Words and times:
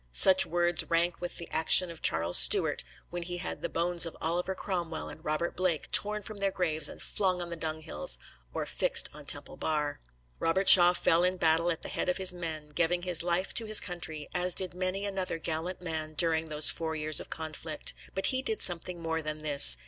Such 0.11 0.47
words 0.47 0.83
rank 0.89 1.21
with 1.21 1.37
the 1.37 1.47
action 1.51 1.91
of 1.91 2.01
Charles 2.01 2.35
Stuart, 2.39 2.83
when 3.11 3.21
he 3.21 3.37
had 3.37 3.61
the 3.61 3.69
bones 3.69 4.03
of 4.03 4.17
Oliver 4.19 4.55
Cromwell 4.55 5.09
and 5.09 5.23
Robert 5.23 5.55
Blake 5.55 5.91
torn 5.91 6.23
from 6.23 6.39
their 6.39 6.49
graves 6.49 6.89
and 6.89 6.99
flung 6.99 7.39
on 7.39 7.51
dunghills 7.59 8.17
or 8.51 8.65
fixed 8.65 9.09
on 9.13 9.25
Temple 9.25 9.57
Bar. 9.57 9.99
Robert 10.39 10.67
Shaw 10.67 10.93
fell 10.93 11.23
in 11.23 11.37
battle 11.37 11.69
at 11.69 11.83
the 11.83 11.87
head 11.89 12.09
of 12.09 12.17
his 12.17 12.33
men, 12.33 12.69
giving 12.69 13.03
his 13.03 13.21
life 13.21 13.53
to 13.53 13.65
his 13.65 13.79
country, 13.79 14.27
as 14.33 14.55
did 14.55 14.73
many 14.73 15.05
another 15.05 15.37
gallant 15.37 15.81
man 15.83 16.15
during 16.15 16.47
those 16.47 16.71
four 16.71 16.95
years 16.95 17.19
of 17.19 17.29
conflict. 17.29 17.93
But 18.15 18.25
he 18.33 18.41
did 18.41 18.59
something 18.59 18.99
more 19.03 19.21
than 19.21 19.37
this. 19.37 19.77